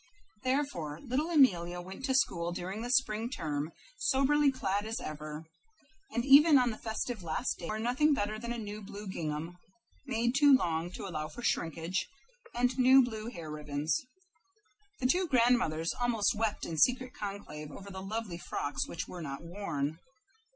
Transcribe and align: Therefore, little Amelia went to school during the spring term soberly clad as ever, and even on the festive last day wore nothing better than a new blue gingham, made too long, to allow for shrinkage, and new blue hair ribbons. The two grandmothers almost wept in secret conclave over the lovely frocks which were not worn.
Therefore, 0.41 0.99
little 0.99 1.29
Amelia 1.29 1.79
went 1.79 2.05
to 2.05 2.15
school 2.15 2.51
during 2.51 2.81
the 2.81 2.89
spring 2.89 3.29
term 3.29 3.71
soberly 3.99 4.51
clad 4.51 4.83
as 4.87 4.99
ever, 4.99 5.45
and 6.09 6.25
even 6.25 6.57
on 6.57 6.71
the 6.71 6.79
festive 6.79 7.21
last 7.21 7.59
day 7.59 7.67
wore 7.67 7.77
nothing 7.77 8.11
better 8.15 8.39
than 8.39 8.51
a 8.51 8.57
new 8.57 8.81
blue 8.81 9.05
gingham, 9.07 9.59
made 10.07 10.33
too 10.33 10.55
long, 10.55 10.89
to 10.93 11.05
allow 11.05 11.27
for 11.27 11.43
shrinkage, 11.43 12.07
and 12.55 12.79
new 12.79 13.03
blue 13.03 13.29
hair 13.29 13.51
ribbons. 13.51 13.95
The 14.99 15.05
two 15.05 15.27
grandmothers 15.27 15.93
almost 15.93 16.33
wept 16.33 16.65
in 16.65 16.79
secret 16.79 17.13
conclave 17.13 17.69
over 17.69 17.91
the 17.91 18.01
lovely 18.01 18.39
frocks 18.39 18.87
which 18.87 19.07
were 19.07 19.21
not 19.21 19.43
worn. 19.43 19.99